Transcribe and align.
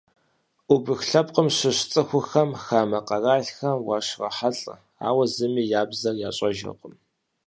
Убых 0.73 1.01
лъэпкъым 1.09 1.47
щыщ 1.57 1.77
цӏыхухэм 1.91 2.49
хамэ 2.63 2.99
къэралхэм 3.07 3.77
уащрохьэлӏэ, 3.87 4.75
ауэ 5.07 5.25
зыми 5.35 5.63
я 5.79 5.83
бзэр 5.89 6.15
ящӏэжыркъым. 6.27 6.93